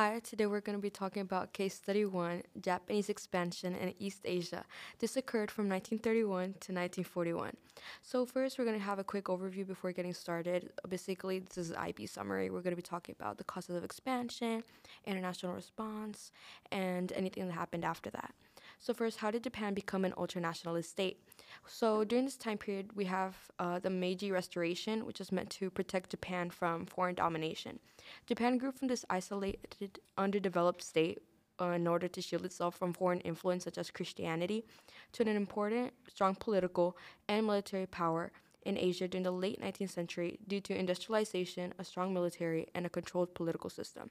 [0.00, 4.20] Hi, today we're going to be talking about Case Study 1 Japanese Expansion in East
[4.24, 4.64] Asia.
[5.00, 7.56] This occurred from 1931 to 1941.
[8.00, 10.70] So, first, we're going to have a quick overview before getting started.
[10.88, 12.48] Basically, this is IB summary.
[12.48, 14.62] We're going to be talking about the causes of expansion,
[15.04, 16.30] international response,
[16.70, 18.32] and anything that happened after that.
[18.78, 21.18] So, first, how did Japan become an ultranationalist state?
[21.66, 25.70] So, during this time period, we have uh, the Meiji Restoration, which is meant to
[25.70, 27.80] protect Japan from foreign domination.
[28.26, 31.18] Japan grew from this isolated, underdeveloped state
[31.60, 34.64] uh, in order to shield itself from foreign influence such as Christianity
[35.12, 36.96] to an important, strong political
[37.28, 38.30] and military power
[38.62, 42.90] in Asia during the late 19th century due to industrialization, a strong military, and a
[42.90, 44.10] controlled political system.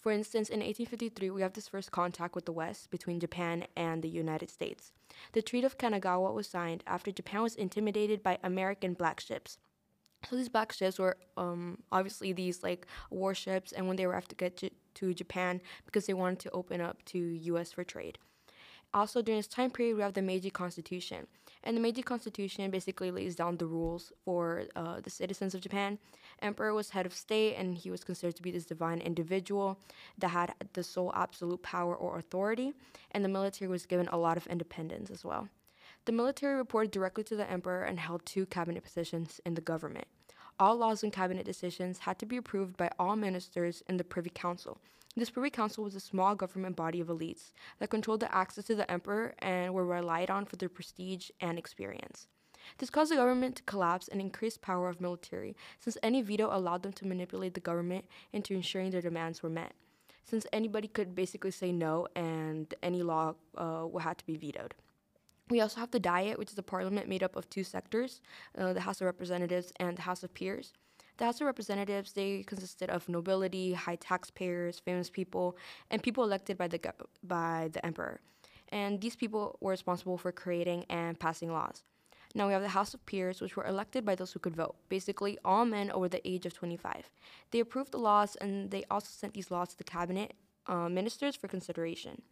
[0.00, 4.02] For instance, in 1853, we have this first contact with the West between Japan and
[4.02, 4.92] the United States.
[5.32, 9.58] The Treaty of Kanagawa was signed after Japan was intimidated by American black ships.
[10.28, 14.34] So these black ships were um, obviously these like warships, and when they were to
[14.34, 17.72] get to, to Japan because they wanted to open up to U.S.
[17.72, 18.18] for trade.
[18.92, 21.28] Also, during this time period, we have the Meiji Constitution.
[21.62, 25.98] And the Meiji Constitution basically lays down the rules for uh, the citizens of Japan.
[26.42, 29.78] Emperor was head of state, and he was considered to be this divine individual
[30.18, 32.72] that had the sole absolute power or authority.
[33.12, 35.48] And the military was given a lot of independence as well.
[36.06, 40.06] The military reported directly to the emperor and held two cabinet positions in the government.
[40.58, 44.30] All laws and cabinet decisions had to be approved by all ministers in the Privy
[44.30, 44.78] Council.
[45.16, 48.74] This Privy Council was a small government body of elites that controlled the access to
[48.74, 52.28] the emperor and were relied on for their prestige and experience.
[52.78, 56.82] This caused the government to collapse and increase power of military, since any veto allowed
[56.82, 59.72] them to manipulate the government into ensuring their demands were met.
[60.24, 64.74] Since anybody could basically say no, and any law uh, had to be vetoed.
[65.50, 68.20] We also have the Diet, which is a parliament made up of two sectors
[68.56, 70.72] uh, the House of Representatives and the House of Peers.
[71.16, 75.56] The House of Representatives, they consisted of nobility, high taxpayers, famous people,
[75.90, 76.80] and people elected by the,
[77.24, 78.20] by the emperor.
[78.70, 81.82] And these people were responsible for creating and passing laws.
[82.32, 84.76] Now we have the House of Peers, which were elected by those who could vote,
[84.88, 87.10] basically all men over the age of 25.
[87.50, 90.34] They approved the laws and they also sent these laws to the cabinet
[90.68, 92.22] uh, ministers for consideration.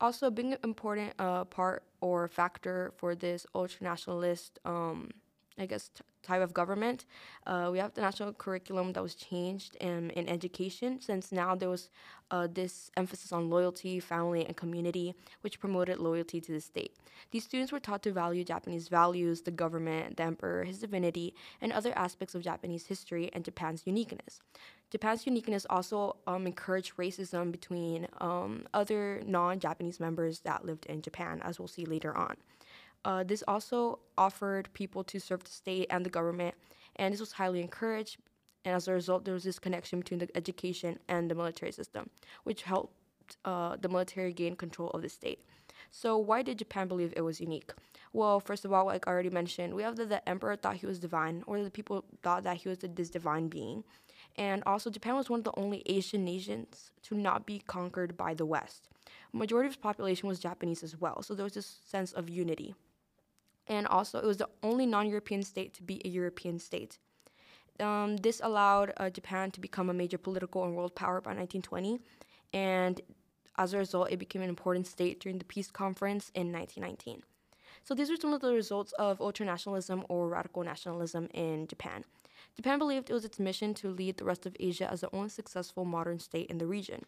[0.00, 5.10] Also, a big important uh, part or factor for this ultranationalist um,
[5.60, 5.90] I guess,
[6.22, 7.04] type of government.
[7.46, 11.68] Uh, we have the national curriculum that was changed in, in education since now there
[11.68, 11.90] was
[12.30, 16.96] uh, this emphasis on loyalty, family, and community, which promoted loyalty to the state.
[17.30, 21.72] These students were taught to value Japanese values, the government, the emperor, his divinity, and
[21.72, 24.40] other aspects of Japanese history and Japan's uniqueness.
[24.90, 31.02] Japan's uniqueness also um, encouraged racism between um, other non Japanese members that lived in
[31.02, 32.36] Japan, as we'll see later on.
[33.04, 36.54] Uh, this also offered people to serve the state and the government,
[36.96, 38.18] and this was highly encouraged.
[38.64, 42.10] And as a result, there was this connection between the education and the military system,
[42.44, 42.92] which helped
[43.44, 45.40] uh, the military gain control of the state.
[45.90, 47.72] So, why did Japan believe it was unique?
[48.12, 50.86] Well, first of all, like I already mentioned, we have that the emperor thought he
[50.86, 53.82] was divine, or the people thought that he was this divine being.
[54.36, 58.34] And also, Japan was one of the only Asian nations to not be conquered by
[58.34, 58.88] the West.
[59.32, 62.74] Majority of its population was Japanese as well, so there was this sense of unity
[63.66, 66.98] and also it was the only non-European state to be a European state.
[67.78, 72.00] Um, this allowed uh, Japan to become a major political and world power by 1920,
[72.52, 73.00] and
[73.56, 77.22] as a result, it became an important state during the peace conference in 1919.
[77.84, 82.04] So these were some of the results of ultranationalism or radical nationalism in Japan.
[82.56, 85.28] Japan believed it was its mission to lead the rest of Asia as the only
[85.28, 87.04] successful modern state in the region.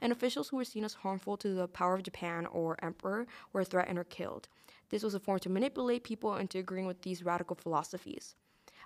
[0.00, 3.64] And officials who were seen as harmful to the power of Japan or emperor were
[3.64, 4.48] threatened or killed.
[4.90, 8.34] This was a form to manipulate people into agreeing with these radical philosophies.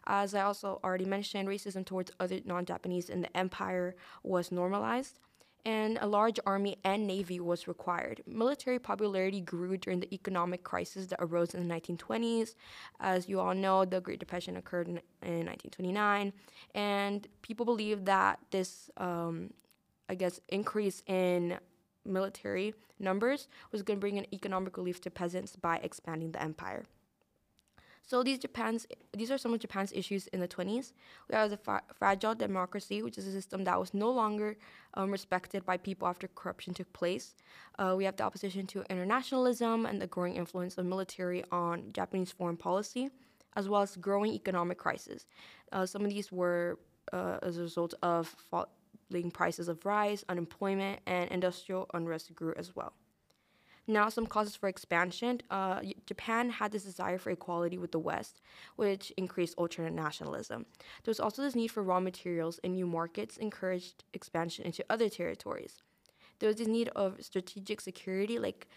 [0.07, 5.19] As I also already mentioned, racism towards other non Japanese in the empire was normalized,
[5.65, 8.23] and a large army and navy was required.
[8.27, 12.55] Military popularity grew during the economic crisis that arose in the 1920s.
[12.99, 16.33] As you all know, the Great Depression occurred in, in 1929,
[16.75, 19.53] and people believed that this, um,
[20.11, 21.59] I guess, increase in
[22.05, 26.85] military numbers was going to bring an economic relief to peasants by expanding the empire.
[28.03, 30.93] So these Japan's these are some of Japan's issues in the 20s.
[31.29, 34.57] We have the fa- fragile democracy, which is a system that was no longer
[34.95, 37.37] um, respected by people after corruption took place.
[37.79, 42.33] Uh, we have the opposition to internationalism and the growing influence of military on Japanese
[42.33, 43.11] foreign policy,
[43.55, 45.29] as well as growing economic crisis.
[45.71, 46.81] Uh, some of these were
[47.13, 48.35] uh, as a result of
[49.11, 52.93] falling prices of rice, unemployment, and industrial unrest grew as well.
[53.87, 55.41] Now, some causes for expansion.
[55.51, 58.41] Uh, Japan had this desire for equality with the West,
[58.77, 60.67] which increased ultra nationalism.
[61.03, 65.09] There was also this need for raw materials, and new markets encouraged expansion into other
[65.09, 65.83] territories.
[66.39, 68.69] There was this need of strategic security, like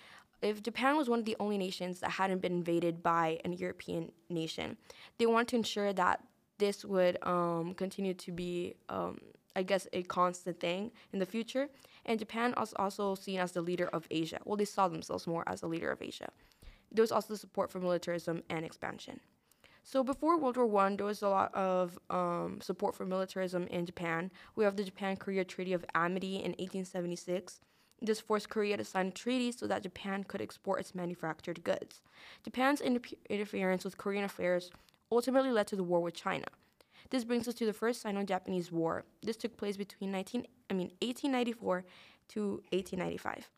[0.41, 4.12] if Japan was one of the only nations that hadn't been invaded by an European
[4.30, 4.77] nation,
[5.18, 6.21] they wanted to ensure that
[6.57, 9.19] this would um, continue to be, um,
[9.56, 11.70] I guess, a constant thing in the future.
[12.06, 14.40] And Japan was also seen as the leader of Asia.
[14.46, 16.30] Well, they saw themselves more as the leader of Asia.
[16.92, 19.20] There was also support for militarism and expansion.
[19.84, 23.86] So before World War One, there was a lot of um, support for militarism in
[23.86, 24.32] Japan.
[24.56, 27.60] We have the Japan-Korea Treaty of Amity in 1876.
[28.02, 32.02] This forced Korea to sign a treaty so that Japan could export its manufactured goods.
[32.44, 34.72] Japan's interference with Korean affairs
[35.12, 36.48] ultimately led to the war with China.
[37.10, 39.04] This brings us to the First Sino-Japanese War.
[39.22, 41.86] This took place between 19, I mean 1894
[42.30, 42.42] to
[42.72, 43.50] 1895.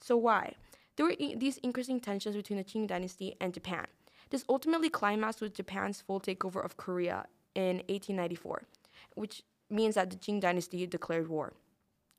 [0.00, 0.54] So why?
[0.96, 3.86] There were these increasing tensions between the Qing dynasty and Japan.
[4.30, 8.62] This ultimately climaxed with Japan's full takeover of Korea in 1894,
[9.14, 11.54] which means that the Qing dynasty declared war.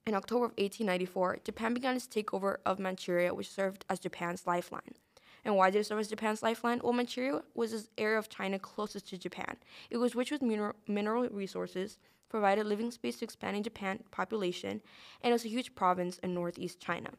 [0.06, 4.96] In October of 1894, Japan began its takeover of Manchuria, which served as Japan's lifeline.
[5.45, 6.80] And why did it serve as Japan's lifeline?
[6.84, 9.57] Well, Manchuria was this area of China closest to Japan.
[9.90, 11.98] It was rich with mineral, mineral resources,
[12.30, 14.81] provided living space to expanding Japan population,
[15.22, 17.12] and it was a huge province in northeast China.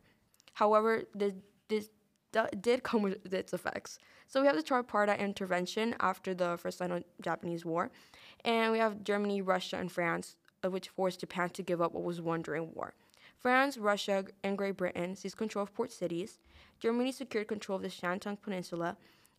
[0.55, 1.35] However, this,
[2.61, 3.99] did come with its effects.
[4.27, 7.91] So we have the tripartite intervention after the First Sino-Japanese War,
[8.45, 10.35] and we have Germany, Russia, and France,
[10.65, 12.95] which forced Japan to give up what was won during war.
[13.39, 16.39] France, Russia, and Great Britain seized control of port cities.
[16.85, 18.99] Germany secured control of the Shantung Peninsula,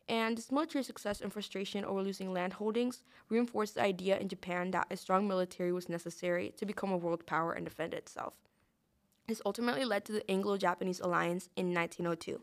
[0.10, 4.72] and this military success and frustration over losing land holdings reinforced the idea in Japan
[4.72, 8.34] that a strong military was necessary to become a world power and defend itself.
[9.28, 12.42] This ultimately led to the Anglo Japanese alliance in 1902.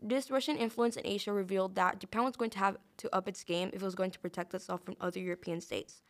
[0.00, 3.44] This Russian influence in Asia revealed that Japan was going to have to up its
[3.44, 6.00] game if it was going to protect itself from other European states.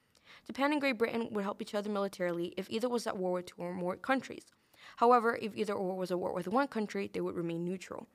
[0.46, 3.46] Japan and Great Britain would help each other militarily if either was at war with
[3.46, 4.44] two or more countries.
[4.98, 8.06] However, if either or was at war with one country, they would remain neutral.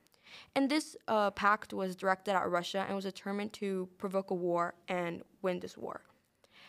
[0.54, 4.74] And this uh, pact was directed at Russia and was determined to provoke a war
[4.88, 6.02] and win this war.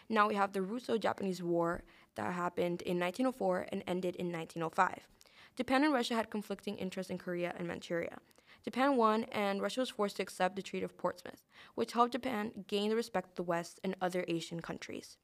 [0.09, 1.83] Now we have the Russo Japanese War
[2.15, 5.07] that happened in 1904 and ended in 1905.
[5.55, 8.19] Japan and Russia had conflicting interests in Korea and Manchuria.
[8.63, 11.43] Japan won, and Russia was forced to accept the Treaty of Portsmouth,
[11.75, 15.17] which helped Japan gain the respect of the West and other Asian countries.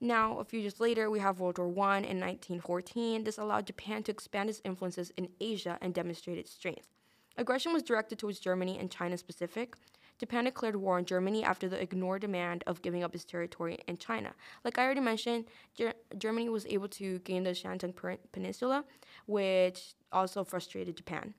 [0.00, 3.24] Now, a few years later, we have World War I in 1914.
[3.24, 6.88] This allowed Japan to expand its influences in Asia and demonstrate its strength.
[7.38, 9.76] Aggression was directed towards Germany and China specific.
[10.18, 13.96] Japan declared war on Germany after the ignored demand of giving up its territory in
[13.96, 14.32] China.
[14.64, 15.44] Like I already mentioned,
[15.76, 17.94] Ger- Germany was able to gain the Shantung
[18.32, 18.84] Peninsula,
[19.26, 21.34] which also frustrated Japan.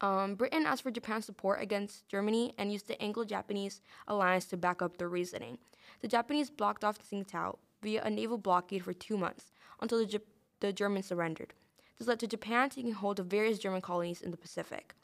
[0.00, 4.56] Um, Britain asked for Japan's support against Germany and used the Anglo Japanese alliance to
[4.56, 5.58] back up their reasoning.
[6.00, 10.18] The Japanese blocked off Tsingtao via a naval blockade for two months until the, J-
[10.58, 11.52] the Germans surrendered.
[11.96, 14.96] This led to Japan taking hold of various German colonies in the Pacific.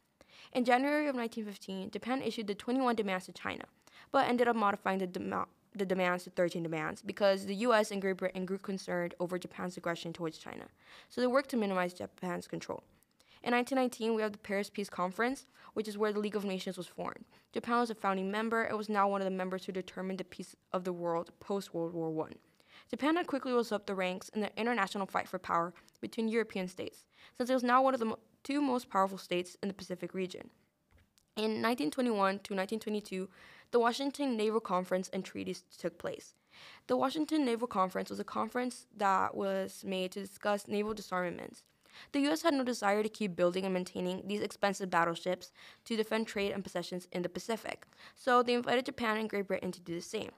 [0.52, 3.64] In January of 1915, Japan issued the 21 demands to China,
[4.10, 8.00] but ended up modifying the, dem- the demands to 13 demands because the US and
[8.00, 10.64] Great Britain grew concerned over Japan's aggression towards China.
[11.10, 12.82] So they worked to minimize Japan's control.
[13.42, 16.76] In 1919, we have the Paris Peace Conference, which is where the League of Nations
[16.76, 17.24] was formed.
[17.52, 18.64] Japan was a founding member.
[18.64, 21.73] It was now one of the members who determined the peace of the world post
[21.73, 22.32] World War I.
[22.90, 26.66] Japan had quickly rose up the ranks in the international fight for power between European
[26.68, 27.04] states,
[27.37, 28.16] since it was now one of the
[28.49, 30.49] two most powerful states in the Pacific region.
[31.37, 33.28] In 1921 to 1922,
[33.73, 36.33] the Washington Naval Conference and treaties took place.
[36.87, 41.62] The Washington Naval Conference was a conference that was made to discuss naval disarmaments.
[42.12, 42.40] The U.S.
[42.40, 45.52] had no desire to keep building and maintaining these expensive battleships
[45.85, 49.73] to defend trade and possessions in the Pacific, so they invited Japan and Great Britain
[49.73, 50.31] to do the same.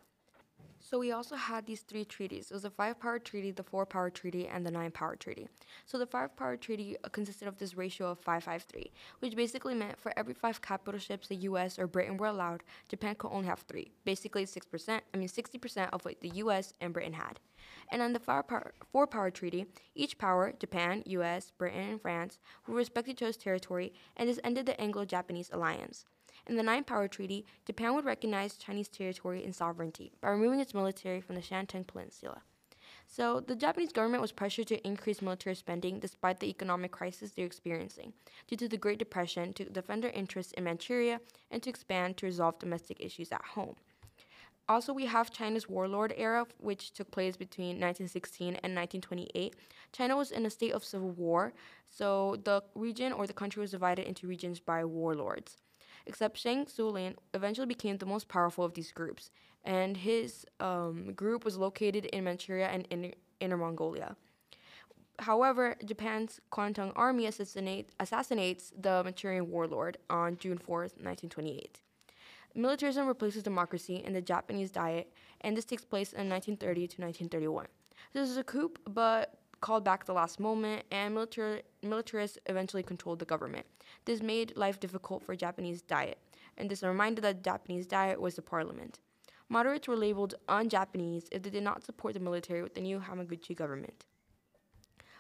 [0.91, 2.51] So we also had these three treaties.
[2.51, 5.47] It was the five-power treaty, the four-power treaty, and the nine-power treaty.
[5.87, 10.13] So the five-power treaty uh, consisted of this ratio of 553, which basically meant for
[10.17, 11.79] every five capital ships the U.S.
[11.79, 13.93] or Britain were allowed, Japan could only have three.
[14.05, 15.05] Basically, six percent.
[15.15, 16.75] I mean, 60% of what the U.S.
[16.81, 17.39] and Britain had.
[17.93, 23.07] And on the four-power, four-power treaty, each power, Japan, U.S., Britain, and France, would respect
[23.07, 26.05] each other's territory, and this ended the Anglo-Japanese alliance.
[26.47, 30.75] In the Nine Power Treaty, Japan would recognize Chinese territory and sovereignty by removing its
[30.75, 32.43] military from the Shantung Peninsula.
[33.07, 37.45] So, the Japanese government was pressured to increase military spending despite the economic crisis they're
[37.45, 38.13] experiencing,
[38.47, 41.21] due to the Great Depression, to defend their interests in Manchuria,
[41.51, 43.75] and to expand to resolve domestic issues at home.
[44.69, 49.57] Also, we have China's warlord era, which took place between 1916 and 1928.
[49.93, 51.53] China was in a state of civil war,
[51.89, 55.57] so the region or the country was divided into regions by warlords.
[56.07, 59.31] Except Zhang Zuolin eventually became the most powerful of these groups,
[59.65, 64.17] and his um, group was located in Manchuria and in Inner Mongolia.
[65.19, 71.81] However, Japan's Kwantung Army assassinate, assassinates the Manchurian warlord on June 4, 1928.
[72.55, 77.67] Militarism replaces democracy in the Japanese Diet, and this takes place in 1930 to 1931.
[78.13, 83.19] This is a coup, but called back the last moment, and militar- militarists eventually controlled
[83.19, 83.67] the government.
[84.05, 86.19] This made life difficult for Japanese Diet,
[86.57, 89.01] and this reminded that Japanese Diet was the parliament.
[89.49, 93.55] Moderates were labeled un-Japanese if they did not support the military with the new Hamaguchi
[93.55, 94.05] government.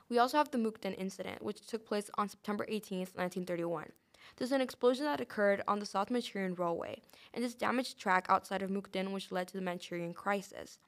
[0.09, 3.93] We also have the Mukden incident, which took place on September 18, 1931.
[4.37, 7.03] There's an explosion that occurred on the South Manchurian Railway,
[7.35, 10.79] and this damaged track outside of Mukden, which led to the Manchurian crisis.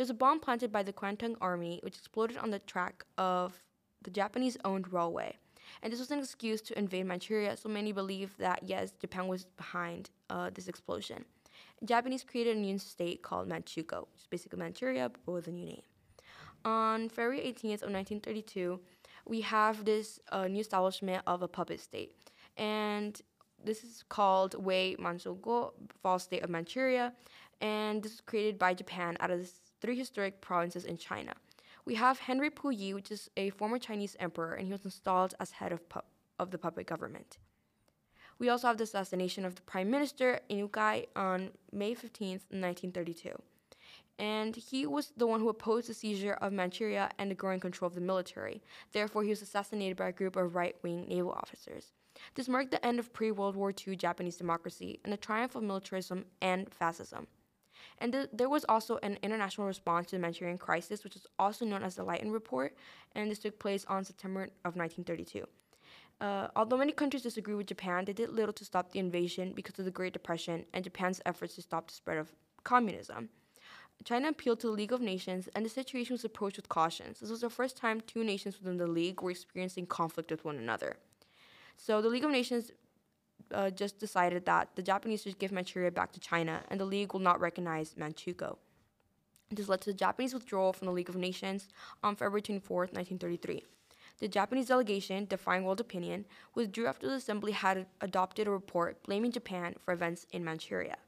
[0.00, 3.62] There's a bomb planted by the Kwantung Army, which exploded on the track of
[4.00, 5.36] the Japanese owned railway.
[5.82, 9.44] And this was an excuse to invade Manchuria, so many believe that, yes, Japan was
[9.58, 11.26] behind uh, this explosion.
[11.84, 15.66] Japanese created a new state called Manchukuo, which is basically Manchuria, but with a new
[15.66, 15.82] name.
[16.64, 18.80] On February 18th of 1932,
[19.26, 22.14] we have this uh, new establishment of a puppet state
[22.56, 23.20] and
[23.62, 27.12] this is called Wei Manchukuo, false state of Manchuria,
[27.60, 31.34] and this was created by Japan out of the three historic provinces in China.
[31.84, 35.52] We have Henry Puyi, which is a former Chinese emperor, and he was installed as
[35.52, 36.00] head of, pu-
[36.38, 37.38] of the puppet government.
[38.38, 43.32] We also have the assassination of the Prime Minister Inukai on May 15, 1932.
[44.18, 47.86] And he was the one who opposed the seizure of Manchuria and the growing control
[47.86, 48.62] of the military.
[48.92, 51.92] Therefore, he was assassinated by a group of right wing naval officers.
[52.34, 55.62] This marked the end of pre World War II Japanese democracy and the triumph of
[55.62, 57.26] militarism and fascism.
[57.98, 61.64] And th- there was also an international response to the Manchurian crisis, which is also
[61.64, 62.76] known as the Lytton Report,
[63.14, 65.46] and this took place on September of 1932.
[66.20, 69.78] Uh, although many countries disagree with Japan, they did little to stop the invasion because
[69.78, 73.30] of the Great Depression and Japan's efforts to stop the spread of communism.
[74.04, 77.14] China appealed to the League of Nations, and the situation was approached with caution.
[77.20, 80.56] This was the first time two nations within the League were experiencing conflict with one
[80.56, 80.96] another.
[81.76, 82.70] So the League of Nations
[83.54, 87.12] uh, just decided that the Japanese should give Manchuria back to China, and the League
[87.12, 88.56] will not recognize Manchukuo.
[89.50, 91.68] This led to the Japanese withdrawal from the League of Nations
[92.04, 93.64] on February 24, 1933.
[94.20, 99.32] The Japanese delegation, defying world opinion, withdrew after the assembly had adopted a report blaming
[99.32, 100.98] Japan for events in Manchuria.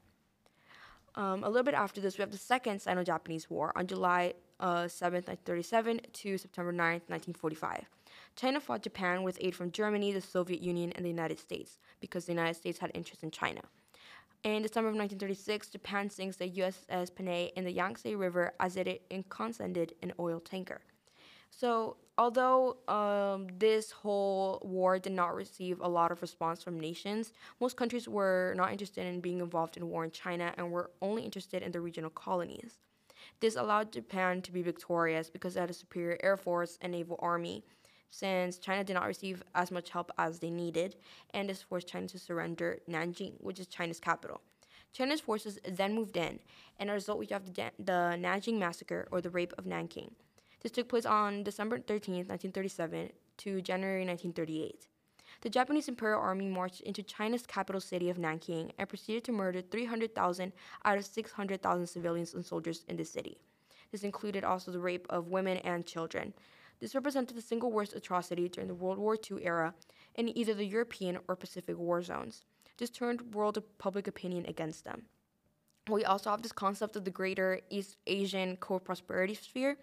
[1.15, 4.33] Um, a little bit after this, we have the Second Sino Japanese War on July
[4.63, 7.85] uh, 7, 1937 to September 9, 1945.
[8.35, 12.25] China fought Japan with aid from Germany, the Soviet Union, and the United States because
[12.25, 13.61] the United States had interest in China.
[14.43, 19.09] In December of 1936, Japan sinks the USS Panay in the Yangtze River as it
[19.09, 20.81] inconcentrated an oil tanker.
[21.49, 27.31] So, although um, this whole war did not receive a lot of response from nations,
[27.61, 31.23] most countries were not interested in being involved in war in China and were only
[31.23, 32.79] interested in the regional colonies.
[33.43, 37.19] This allowed Japan to be victorious because it had a superior air force and naval
[37.21, 37.65] army,
[38.09, 40.95] since China did not receive as much help as they needed,
[41.33, 44.39] and this forced China to surrender Nanjing, which is China's capital.
[44.93, 46.39] China's forces then moved in,
[46.79, 50.15] and as a result, we have the, the Nanjing Massacre or the Rape of Nanking.
[50.61, 54.87] This took place on December 13, 1937 to January 1938.
[55.43, 59.59] The Japanese Imperial Army marched into China's capital city of Nanking and proceeded to murder
[59.59, 60.53] 300,000
[60.85, 63.41] out of 600,000 civilians and soldiers in the city.
[63.91, 66.33] This included also the rape of women and children.
[66.79, 69.73] This represented the single worst atrocity during the World War II era
[70.15, 72.45] in either the European or Pacific war zones.
[72.77, 75.07] This turned world public opinion against them.
[75.89, 79.75] We also have this concept of the greater East Asian co prosperity sphere,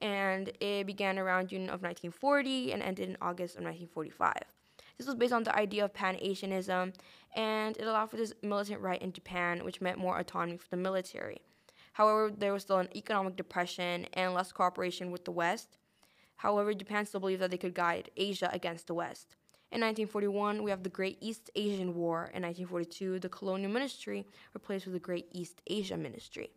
[0.00, 4.55] and it began around June of 1940 and ended in August of 1945.
[4.98, 6.94] This was based on the idea of Pan Asianism,
[7.34, 10.76] and it allowed for this militant right in Japan, which meant more autonomy for the
[10.76, 11.42] military.
[11.92, 15.76] However, there was still an economic depression and less cooperation with the West.
[16.36, 19.36] However, Japan still believed that they could guide Asia against the West.
[19.72, 22.30] In 1941, we have the Great East Asian War.
[22.34, 26.50] In 1942, the colonial ministry replaced with the Great East Asia Ministry.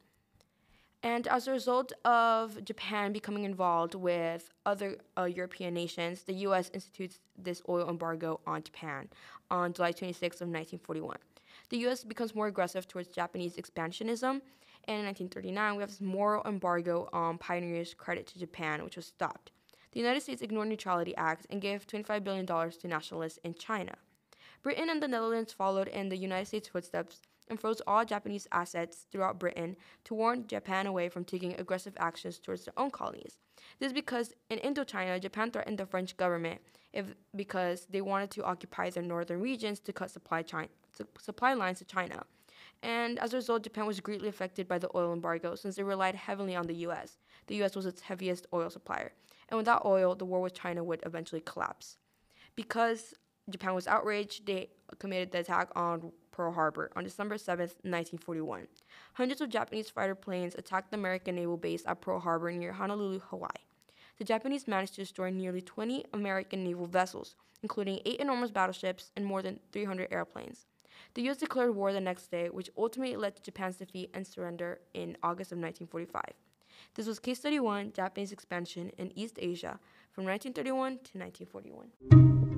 [1.02, 6.70] And as a result of Japan becoming involved with other uh, European nations, the U.S.
[6.74, 9.08] institutes this oil embargo on Japan
[9.50, 11.18] on July 26 of 1941.
[11.70, 12.04] The U.S.
[12.04, 14.42] becomes more aggressive towards Japanese expansionism,
[14.86, 19.06] and in 1939 we have this moral embargo on pioneers' credit to Japan, which was
[19.06, 19.52] stopped.
[19.94, 23.96] The United States ignored Neutrality Act and gave $25 billion to nationalists in China.
[24.62, 29.06] Britain and the Netherlands followed in the United States' footsteps and froze all Japanese assets
[29.12, 29.76] throughout Britain
[30.06, 33.38] to warn Japan away from taking aggressive actions towards their own colonies.
[33.80, 36.62] This is because in Indochina, Japan threatened the French government
[36.94, 40.70] if because they wanted to occupy their northern regions to cut supply, China,
[41.20, 42.24] supply lines to China.
[42.82, 46.16] And as a result, Japan was greatly affected by the oil embargo since they relied
[46.16, 47.18] heavily on the US.
[47.48, 49.12] The US was its heaviest oil supplier.
[49.50, 51.98] And without oil, the war with China would eventually collapse.
[52.56, 53.14] Because
[53.52, 58.68] Japan was outraged, they committed the attack on Pearl Harbor on December 7, 1941.
[59.14, 63.20] Hundreds of Japanese fighter planes attacked the American naval base at Pearl Harbor near Honolulu,
[63.30, 63.50] Hawaii.
[64.18, 69.26] The Japanese managed to destroy nearly 20 American naval vessels, including eight enormous battleships and
[69.26, 70.66] more than 300 airplanes.
[71.14, 74.80] The US declared war the next day, which ultimately led to Japan's defeat and surrender
[74.94, 76.22] in August of 1945.
[76.96, 79.80] This was Case Study 1 Japanese Expansion in East Asia
[80.12, 82.49] from 1931 to 1941.